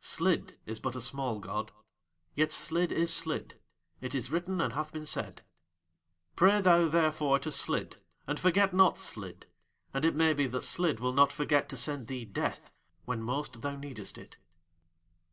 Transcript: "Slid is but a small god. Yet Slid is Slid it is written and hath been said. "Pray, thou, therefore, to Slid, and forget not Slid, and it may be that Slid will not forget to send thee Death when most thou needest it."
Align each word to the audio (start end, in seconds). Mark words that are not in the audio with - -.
"Slid 0.00 0.58
is 0.66 0.80
but 0.80 0.96
a 0.96 1.00
small 1.00 1.38
god. 1.38 1.70
Yet 2.34 2.50
Slid 2.50 2.90
is 2.90 3.14
Slid 3.14 3.60
it 4.00 4.16
is 4.16 4.32
written 4.32 4.60
and 4.60 4.72
hath 4.72 4.90
been 4.90 5.06
said. 5.06 5.42
"Pray, 6.34 6.60
thou, 6.60 6.88
therefore, 6.88 7.38
to 7.38 7.52
Slid, 7.52 7.96
and 8.26 8.40
forget 8.40 8.74
not 8.74 8.98
Slid, 8.98 9.46
and 9.94 10.04
it 10.04 10.16
may 10.16 10.32
be 10.34 10.48
that 10.48 10.64
Slid 10.64 10.98
will 10.98 11.12
not 11.12 11.30
forget 11.32 11.68
to 11.68 11.76
send 11.76 12.08
thee 12.08 12.24
Death 12.24 12.72
when 13.04 13.22
most 13.22 13.60
thou 13.62 13.76
needest 13.76 14.18
it." 14.18 14.38